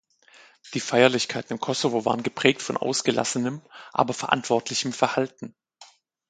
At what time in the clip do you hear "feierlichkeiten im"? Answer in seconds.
0.79-1.59